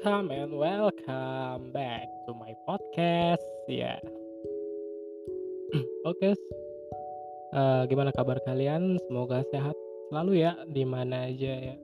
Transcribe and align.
Welcome 0.00 0.32
and 0.32 0.56
welcome 0.56 1.76
back 1.76 2.08
to 2.24 2.32
my 2.32 2.56
podcast. 2.64 3.44
Ya, 3.68 4.00
oke. 6.08 6.32
eh, 7.52 7.82
gimana 7.84 8.08
kabar 8.16 8.40
kalian? 8.48 8.96
Semoga 9.04 9.44
sehat 9.52 9.76
selalu 10.08 10.40
ya, 10.40 10.56
di 10.72 10.88
mana 10.88 11.28
aja 11.28 11.52
ya. 11.52 11.76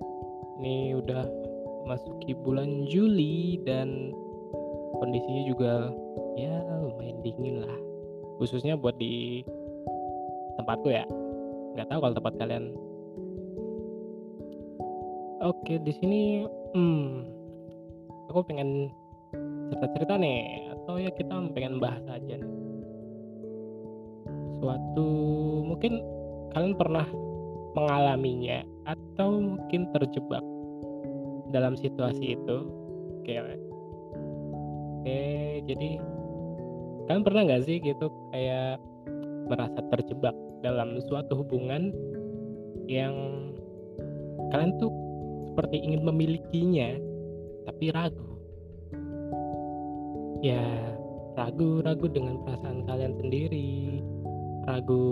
Ini 0.57 0.97
udah 0.97 1.29
masuki 1.85 2.33
bulan 2.41 2.89
Juli 2.89 3.61
dan 3.69 4.17
kondisinya 4.97 5.43
juga 5.53 5.93
ya 6.41 6.57
lumayan 6.89 7.21
dingin 7.21 7.69
lah. 7.69 7.79
Khususnya 8.41 8.81
buat 8.81 8.97
di 8.97 9.45
tempatku 10.57 10.89
ya. 10.89 11.05
Nggak 11.77 11.93
tahu 11.93 12.01
kalau 12.01 12.17
tempat 12.17 12.35
kalian. 12.41 12.73
Oke, 15.45 15.77
di 15.85 15.93
sini, 16.01 16.49
hmm, 16.73 17.36
aku 18.37 18.53
pengen 18.53 18.93
cerita-cerita 19.73 20.21
nih, 20.21 20.69
atau 20.77 21.01
ya 21.01 21.09
kita 21.09 21.41
pengen 21.57 21.81
bahas 21.81 22.05
aja 22.05 22.37
nih. 22.37 22.53
Suatu 24.61 25.09
mungkin 25.65 26.05
kalian 26.53 26.77
pernah 26.77 27.09
mengalaminya 27.73 28.61
atau 28.85 29.41
mungkin 29.41 29.89
terjebak 29.97 30.45
dalam 31.49 31.81
situasi 31.81 32.37
itu. 32.37 32.57
Oke, 33.25 33.41
oke, 33.41 35.21
jadi 35.65 35.97
kalian 37.09 37.25
pernah 37.25 37.41
nggak 37.49 37.65
sih 37.65 37.81
gitu 37.81 38.13
kayak 38.37 38.77
merasa 39.49 39.81
terjebak 39.97 40.37
dalam 40.61 41.01
suatu 41.09 41.41
hubungan 41.41 41.89
yang 42.85 43.17
kalian 44.53 44.77
tuh 44.77 44.93
seperti 45.49 45.81
ingin 45.81 46.05
memilikinya 46.05 47.01
tapi 47.67 47.91
ragu. 47.91 48.36
Ya, 50.47 50.63
ragu-ragu 51.35 52.07
dengan 52.07 52.39
perasaan 52.47 52.87
kalian 52.87 53.19
sendiri. 53.19 53.99
Ragu 54.63 55.07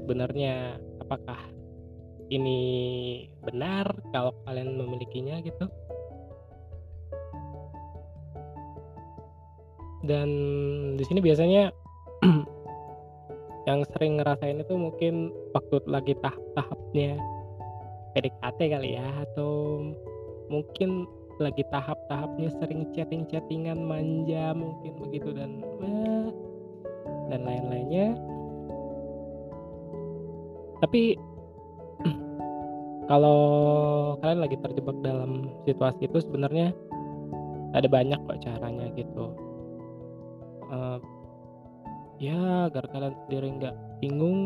sebenarnya 0.00 0.80
apakah 1.04 1.36
ini 2.32 2.60
benar 3.44 3.84
kalau 4.08 4.32
kalian 4.48 4.80
memilikinya 4.80 5.44
gitu. 5.44 5.68
Dan 10.08 10.28
di 10.96 11.04
sini 11.04 11.20
biasanya 11.20 11.68
yang 13.68 13.84
sering 13.92 14.24
ngerasain 14.24 14.64
itu 14.64 14.72
mungkin 14.72 15.36
waktu 15.52 15.84
lagi 15.84 16.16
tahap-tahapnya 16.24 17.20
PDKT 18.16 18.58
kali 18.72 18.96
ya 18.96 19.04
atau 19.28 19.84
mungkin 20.48 21.04
lagi 21.38 21.62
tahap-tahapnya 21.70 22.48
sering 22.58 22.90
chatting-chattingan 22.94 23.78
manja 23.78 24.52
mungkin 24.52 24.92
begitu 24.98 25.30
dan 25.34 25.62
dan 27.30 27.40
lain-lainnya. 27.46 28.18
Tapi 30.78 31.18
kalau 33.10 33.40
kalian 34.22 34.40
lagi 34.42 34.56
terjebak 34.62 34.96
dalam 35.02 35.50
situasi 35.66 36.06
itu 36.06 36.18
sebenarnya 36.22 36.74
ada 37.74 37.86
banyak 37.86 38.18
kok 38.26 38.42
caranya 38.42 38.86
gitu. 38.94 39.34
Eh, 40.68 40.98
ya 42.18 42.66
agar 42.66 42.84
kalian 42.90 43.14
sendiri 43.26 43.46
nggak 43.62 43.76
bingung 44.02 44.40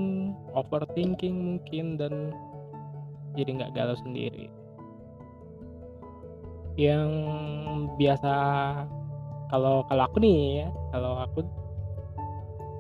overthinking 0.53 1.57
mungkin 1.57 1.97
dan 1.97 2.31
jadi 3.33 3.51
nggak 3.61 3.73
galau 3.73 3.97
sendiri 4.05 4.53
yang 6.77 7.11
biasa 8.01 8.33
kalau 9.53 9.85
kalau 9.85 10.03
aku 10.09 10.17
nih 10.25 10.65
ya 10.65 10.69
kalau 10.93 11.13
aku 11.21 11.45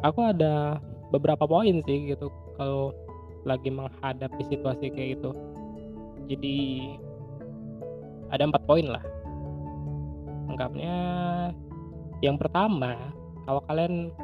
aku 0.01 0.21
ada 0.25 0.81
beberapa 1.13 1.45
poin 1.45 1.85
sih 1.85 2.17
gitu 2.17 2.33
kalau 2.57 2.97
lagi 3.43 3.69
menghadapi 3.69 4.43
situasi 4.49 4.91
kayak 4.91 5.19
gitu. 5.19 5.31
Jadi 6.31 6.59
ada 8.31 8.49
empat 8.49 8.63
poin 8.65 8.87
lah. 8.87 9.05
Lengkapnya 10.49 10.97
yang 12.23 12.39
pertama 12.39 13.13
kalau 13.45 13.61
kalian 13.67 14.15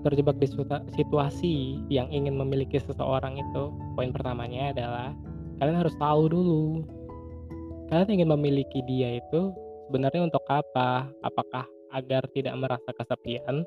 terjebak 0.00 0.40
di 0.40 0.48
situasi 0.96 1.84
yang 1.92 2.08
ingin 2.08 2.34
memiliki 2.34 2.80
seseorang 2.80 3.36
itu 3.36 3.68
poin 3.94 4.10
pertamanya 4.10 4.72
adalah 4.72 5.12
kalian 5.60 5.76
harus 5.76 5.92
tahu 6.00 6.24
dulu 6.32 6.82
kalian 7.90 8.22
ingin 8.22 8.30
memiliki 8.30 8.80
dia 8.86 9.18
itu 9.18 9.50
sebenarnya 9.90 10.22
untuk 10.22 10.46
apa? 10.46 11.10
Apakah 11.26 11.66
agar 11.90 12.22
tidak 12.30 12.54
merasa 12.54 12.94
kesepian? 12.94 13.66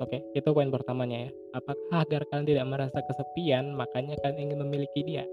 Oke 0.00 0.24
itu 0.32 0.48
poin 0.50 0.72
pertamanya 0.72 1.28
ya. 1.28 1.30
Apakah 1.52 2.00
agar 2.00 2.24
kalian 2.32 2.48
tidak 2.48 2.66
merasa 2.66 2.98
kesepian 3.04 3.76
makanya 3.76 4.16
kalian 4.24 4.48
ingin 4.48 4.58
memiliki 4.64 5.04
dia? 5.04 5.28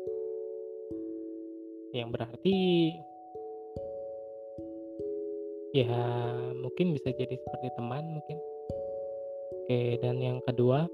Yang 1.96 2.10
berarti 2.12 2.60
ya 5.72 5.96
mungkin 6.60 6.92
bisa 6.92 7.16
jadi 7.16 7.40
seperti 7.40 7.72
teman 7.80 8.20
mungkin. 8.20 8.38
Oke, 9.64 9.96
dan 10.04 10.20
yang 10.20 10.44
kedua, 10.44 10.92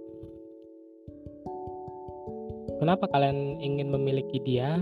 kenapa 2.79 3.05
kalian 3.11 3.61
ingin 3.61 3.89
memiliki 3.91 4.41
dia? 4.41 4.77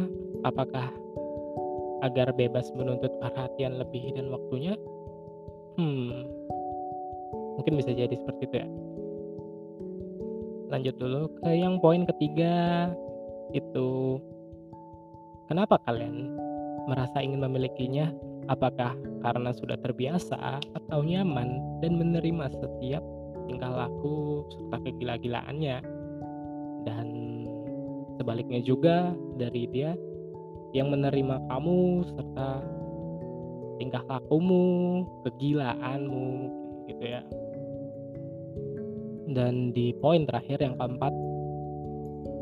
Apakah 0.46 0.92
agar 2.04 2.30
bebas 2.36 2.70
menuntut 2.76 3.10
perhatian 3.18 3.82
lebih 3.82 4.14
dan 4.14 4.30
waktunya? 4.30 4.78
Hmm, 5.76 6.24
mungkin 7.60 7.74
bisa 7.80 7.92
jadi 7.92 8.14
seperti 8.14 8.42
itu 8.48 8.56
ya. 8.64 8.68
Lanjut 10.72 10.96
dulu 10.98 11.22
ke 11.42 11.50
yang 11.56 11.78
poin 11.80 12.04
ketiga, 12.10 12.90
itu 13.54 14.20
kenapa 15.48 15.80
kalian 15.86 16.36
merasa 16.90 17.22
ingin 17.22 17.42
memilikinya? 17.42 18.12
Apakah 18.46 18.94
karena 19.26 19.50
sudah 19.58 19.74
terbiasa 19.82 20.62
atau 20.62 21.00
nyaman 21.02 21.82
dan 21.82 21.98
menerima 21.98 22.46
setiap 22.54 23.02
tingkah 23.50 23.74
laku 23.74 24.46
serta 24.54 24.78
kegila-gilaannya 24.86 25.78
dan 26.86 27.06
sebaliknya 28.25 28.58
juga 28.66 29.13
dari 29.38 29.69
dia 29.69 29.94
yang 30.74 30.90
menerima 30.90 31.46
kamu 31.46 32.09
serta 32.09 32.66
tingkah 33.78 34.02
lakumu, 34.09 35.06
kegilaanmu 35.22 36.50
gitu 36.90 37.06
ya. 37.06 37.22
Dan 39.30 39.69
di 39.78 39.94
poin 40.02 40.25
terakhir 40.25 40.58
yang 40.58 40.74
keempat, 40.74 41.14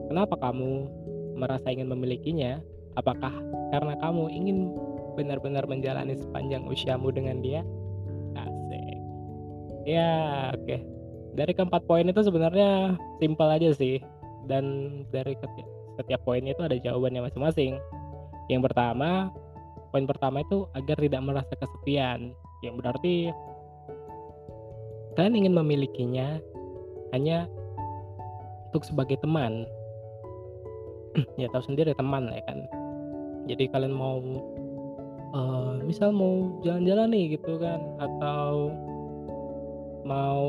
kenapa 0.08 0.40
kamu 0.40 0.88
merasa 1.36 1.68
ingin 1.68 1.92
memilikinya? 1.92 2.64
Apakah 2.96 3.36
karena 3.76 4.00
kamu 4.00 4.32
ingin 4.32 4.72
benar-benar 5.20 5.68
menjalani 5.68 6.16
sepanjang 6.16 6.64
usiamu 6.64 7.12
dengan 7.12 7.44
dia? 7.44 7.60
Asik. 8.40 8.98
Ya, 9.84 10.12
oke. 10.56 10.78
Dari 11.34 11.52
keempat 11.52 11.84
poin 11.90 12.08
itu 12.08 12.22
sebenarnya 12.24 12.96
simpel 13.20 13.50
aja 13.52 13.74
sih. 13.76 14.00
Dan 14.44 14.92
dari 15.10 15.34
setiap, 15.40 15.73
setiap 15.98 16.22
poin 16.26 16.44
itu 16.44 16.62
ada 16.64 16.76
jawabannya 16.78 17.30
masing-masing. 17.30 17.78
Yang 18.52 18.72
pertama, 18.72 19.30
poin 19.94 20.06
pertama 20.10 20.42
itu 20.42 20.68
agar 20.74 20.98
tidak 21.00 21.22
merasa 21.22 21.54
kesepian. 21.56 22.34
Yang 22.66 22.74
berarti 22.82 23.16
kalian 25.14 25.46
ingin 25.46 25.54
memilikinya 25.54 26.42
hanya 27.14 27.46
untuk 28.72 28.84
sebagai 28.90 29.22
teman. 29.22 29.70
ya 31.42 31.46
tahu 31.54 31.64
sendiri 31.70 31.94
teman 31.94 32.30
ya 32.34 32.42
kan. 32.50 32.60
Jadi 33.46 33.70
kalian 33.70 33.94
mau 33.94 34.18
eh, 35.34 35.74
misal 35.86 36.10
mau 36.10 36.58
jalan-jalan 36.66 37.14
nih 37.14 37.38
gitu 37.38 37.62
kan 37.62 37.82
atau 38.02 38.74
mau 40.04 40.48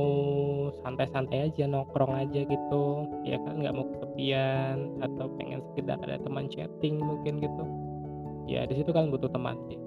santai-santai 0.82 1.50
aja 1.50 1.64
nongkrong 1.70 2.10
aja 2.10 2.42
gitu 2.42 3.06
ya 3.22 3.38
kan 3.38 3.62
nggak 3.62 3.74
mau 3.74 3.86
kesepian 4.14 5.02
atau 5.02 5.26
pengen 5.34 5.60
sekedar 5.74 5.98
ada 6.06 6.22
teman 6.22 6.46
chatting 6.46 7.02
mungkin 7.02 7.42
gitu. 7.42 7.64
Ya 8.46 8.62
di 8.62 8.78
situ 8.78 8.94
kan 8.94 9.10
butuh 9.10 9.26
teman 9.26 9.58
sih. 9.66 9.78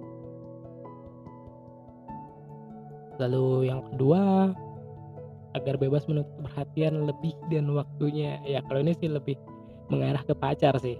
Lalu 3.23 3.71
yang 3.71 3.81
kedua 3.87 4.51
agar 5.55 5.79
bebas 5.79 6.05
menuntut 6.11 6.29
perhatian 6.43 7.07
lebih 7.07 7.33
dan 7.47 7.71
waktunya. 7.71 8.43
Ya 8.43 8.59
kalau 8.67 8.83
ini 8.83 8.93
sih 8.99 9.07
lebih 9.07 9.39
mengarah 9.87 10.21
ke 10.27 10.35
pacar 10.35 10.75
sih. 10.83 10.99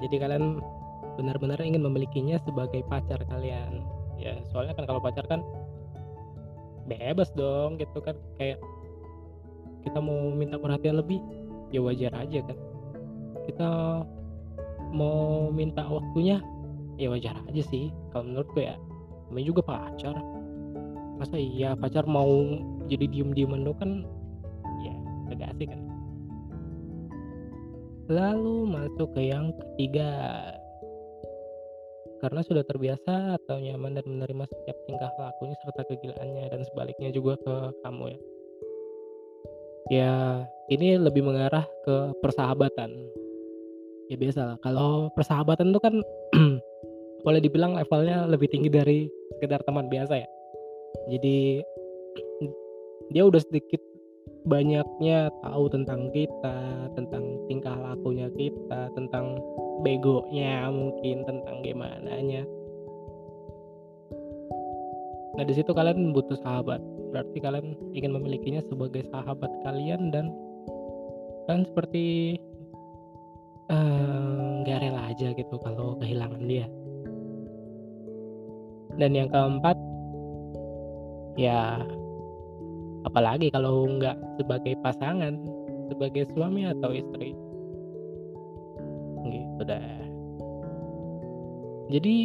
Jadi 0.00 0.16
kalian 0.16 0.58
benar-benar 1.20 1.60
ingin 1.60 1.84
memilikinya 1.84 2.40
sebagai 2.48 2.80
pacar 2.88 3.20
kalian. 3.28 3.84
Ya 4.16 4.40
soalnya 4.50 4.72
kan 4.72 4.88
kalau 4.88 5.04
pacar 5.04 5.28
kan 5.28 5.44
bebas 6.88 7.28
dong 7.36 7.76
gitu 7.76 8.00
kan. 8.00 8.16
Kayak 8.40 8.58
kita 9.84 9.98
mau 9.98 10.30
minta 10.32 10.56
perhatian 10.56 10.98
lebih 10.98 11.20
ya 11.72 11.80
wajar 11.80 12.12
aja 12.14 12.38
kan 12.44 12.58
kita 13.48 13.70
mau 14.92 15.48
minta 15.50 15.82
waktunya 15.88 16.38
ya 17.00 17.08
wajar 17.08 17.34
aja 17.48 17.62
sih 17.64 17.88
kalau 18.12 18.28
menurutku 18.28 18.60
ya, 18.60 18.76
namanya 19.32 19.46
juga 19.48 19.62
pacar. 19.64 20.16
Masa 21.16 21.36
iya 21.40 21.72
pacar 21.72 22.04
mau 22.04 22.44
jadi 22.90 23.08
diem-dieman 23.08 23.64
doang 23.64 23.78
kan 23.80 23.90
ya 24.84 24.94
agak 25.32 25.48
asik 25.56 25.68
kan. 25.72 25.80
Lalu 28.12 28.56
masuk 28.68 29.08
ke 29.16 29.22
yang 29.32 29.54
ketiga. 29.56 30.10
Karena 32.22 32.38
sudah 32.46 32.62
terbiasa 32.62 33.34
atau 33.34 33.58
nyaman 33.58 33.98
dan 33.98 34.06
menerima 34.06 34.46
setiap 34.46 34.78
tingkah 34.86 35.10
lakunya 35.18 35.58
serta 35.58 35.82
kegilaannya 35.90 36.54
dan 36.54 36.62
sebaliknya 36.70 37.10
juga 37.10 37.34
ke 37.42 37.54
kamu 37.82 38.14
ya. 38.14 38.18
Ya, 39.90 40.46
ini 40.70 40.94
lebih 40.94 41.26
mengarah 41.26 41.66
ke 41.82 42.14
persahabatan. 42.22 42.90
Ya 44.06 44.16
biasalah 44.20 44.60
kalau 44.60 45.08
persahabatan 45.16 45.72
itu 45.72 45.80
kan 45.80 45.94
boleh 47.26 47.40
dibilang 47.40 47.74
levelnya 47.74 48.28
lebih 48.28 48.52
tinggi 48.52 48.68
dari 48.68 49.08
sekedar 49.38 49.64
teman 49.64 49.88
biasa 49.88 50.20
ya. 50.20 50.28
Jadi 51.10 51.64
dia 53.16 53.22
udah 53.24 53.40
sedikit 53.42 53.80
banyaknya 54.46 55.30
tahu 55.42 55.70
tentang 55.70 56.10
kita, 56.10 56.90
tentang 56.94 57.24
tingkah 57.46 57.74
lakunya 57.78 58.26
kita, 58.34 58.90
tentang 58.94 59.38
begonya 59.82 60.70
mungkin, 60.70 61.26
tentang 61.26 61.62
gimananya. 61.62 62.42
Nah, 65.32 65.44
di 65.48 65.54
situ 65.56 65.72
kalian 65.72 66.12
butuh 66.12 66.36
sahabat. 66.44 66.82
Berarti 67.12 67.38
kalian 67.44 67.68
ingin 67.92 68.12
memilikinya 68.16 68.64
sebagai 68.66 69.04
sahabat 69.12 69.52
kalian 69.62 70.08
dan 70.08 70.32
kan 71.44 71.68
seperti 71.68 72.36
eh, 73.68 74.42
nggak 74.64 74.80
rela 74.80 75.12
aja 75.12 75.36
gitu 75.36 75.56
kalau 75.60 76.00
kehilangan 76.00 76.42
dia. 76.48 76.66
Dan 78.96 79.16
yang 79.16 79.28
keempat, 79.32 79.76
ya 81.40 81.80
apalagi 83.08 83.48
kalau 83.52 83.88
nggak 83.88 84.16
sebagai 84.40 84.76
pasangan, 84.84 85.36
sebagai 85.92 86.28
suami 86.32 86.68
atau 86.68 86.92
istri. 86.92 87.36
Gitu 89.28 89.62
dah. 89.64 90.00
Jadi 91.92 92.16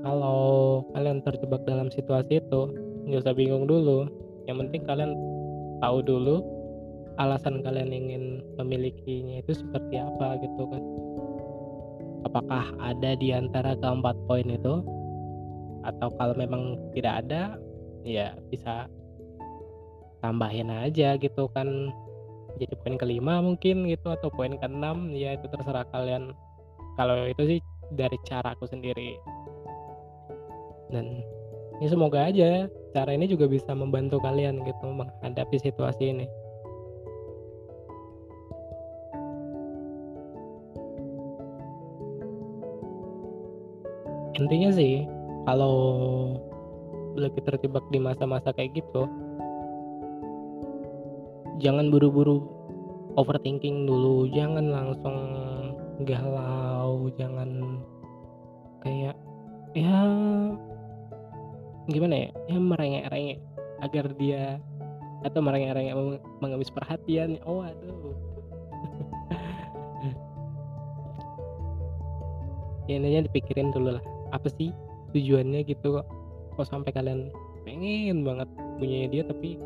kalau 0.00 0.82
kalian 0.94 1.20
terjebak 1.22 1.62
dalam 1.68 1.92
situasi 1.92 2.40
itu, 2.40 2.62
nggak 3.10 3.26
usah 3.26 3.34
bingung 3.34 3.66
dulu. 3.66 4.06
Yang 4.46 4.56
penting 4.66 4.82
kalian 4.86 5.12
tahu 5.82 5.98
dulu 6.06 6.40
alasan 7.18 7.60
kalian 7.60 7.92
ingin 7.92 8.40
memilikinya 8.56 9.42
itu 9.42 9.52
seperti 9.58 10.00
apa 10.00 10.38
gitu 10.40 10.62
kan. 10.70 10.82
Apakah 12.24 12.64
ada 12.78 13.16
di 13.18 13.34
antara 13.34 13.74
keempat 13.76 14.16
poin 14.24 14.46
itu? 14.46 14.80
Atau 15.82 16.12
kalau 16.20 16.36
memang 16.36 16.76
tidak 16.92 17.24
ada, 17.24 17.56
ya 18.04 18.36
bisa 18.52 18.86
tambahin 20.20 20.68
aja 20.68 21.16
gitu 21.16 21.48
kan 21.56 21.92
jadi 22.60 22.76
poin 22.84 22.96
kelima 23.00 23.40
mungkin 23.40 23.88
gitu 23.88 24.12
atau 24.12 24.28
poin 24.28 24.52
keenam 24.60 25.16
ya 25.16 25.32
itu 25.36 25.48
terserah 25.48 25.88
kalian 25.88 26.36
kalau 27.00 27.24
itu 27.24 27.56
sih 27.56 27.58
dari 27.96 28.20
cara 28.28 28.52
aku 28.52 28.68
sendiri 28.68 29.16
dan 30.92 31.24
ya 31.80 31.88
semoga 31.88 32.28
aja 32.28 32.68
cara 32.92 33.10
ini 33.16 33.24
juga 33.24 33.48
bisa 33.48 33.72
membantu 33.72 34.20
kalian 34.20 34.60
gitu 34.68 34.86
menghadapi 34.92 35.56
situasi 35.56 36.12
ini. 36.12 36.26
Intinya 44.40 44.72
sih 44.72 45.04
kalau 45.44 45.76
lagi 47.16 47.40
terjebak 47.44 47.84
di 47.92 47.98
masa-masa 48.00 48.54
kayak 48.54 48.80
gitu 48.80 49.04
jangan 51.60 51.92
buru-buru 51.92 52.40
overthinking 53.20 53.84
dulu. 53.84 54.26
Jangan 54.32 54.72
langsung 54.72 55.16
galau 56.08 57.12
jangan 57.20 57.80
kayak 58.80 59.16
ya 59.76 60.00
gimana 61.88 62.14
ya 62.26 62.28
ya 62.50 62.58
merengek-rengek 62.60 63.38
agar 63.80 64.06
dia 64.20 64.60
atau 65.24 65.40
merengek-rengek 65.44 65.94
meng- 65.96 66.24
mengemis 66.40 66.72
perhatian. 66.72 67.40
Oh 67.44 67.64
aduh. 67.64 68.16
Ya 72.88 72.98
intinya 72.98 73.22
dipikirin 73.30 73.70
dulu 73.70 73.94
lah 73.94 74.04
apa 74.34 74.50
sih 74.50 74.74
tujuannya 75.14 75.62
gitu 75.62 76.02
kok. 76.02 76.06
Kok 76.58 76.66
sampai 76.66 76.90
kalian 76.90 77.30
pengen 77.62 78.26
banget 78.26 78.50
punya 78.82 79.06
dia 79.06 79.22
tapi 79.22 79.62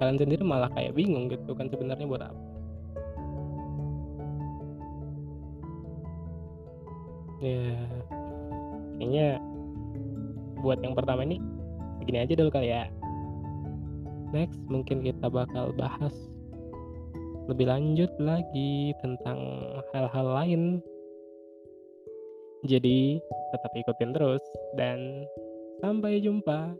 kalian 0.00 0.16
sendiri 0.16 0.40
malah 0.40 0.72
kayak 0.72 0.96
bingung 0.96 1.28
gitu 1.28 1.52
kan 1.52 1.68
sebenarnya 1.68 2.08
buat 2.08 2.24
apa. 2.24 2.42
Ya 7.44 7.76
kayaknya 8.96 9.26
buat 10.60 10.80
yang 10.80 10.96
pertama 10.96 11.24
ini 11.24 11.40
segini 12.00 12.22
aja 12.22 12.34
dulu 12.36 12.50
kali 12.52 12.70
ya. 12.72 12.88
Next 14.34 14.58
mungkin 14.66 15.06
kita 15.06 15.30
bakal 15.30 15.72
bahas 15.76 16.12
lebih 17.46 17.70
lanjut 17.70 18.10
lagi 18.18 18.90
tentang 18.98 19.38
hal-hal 19.94 20.26
lain. 20.42 20.62
Jadi 22.66 23.22
tetap 23.54 23.70
ikutin 23.78 24.10
terus 24.10 24.42
dan 24.74 25.22
sampai 25.78 26.18
jumpa 26.18 26.74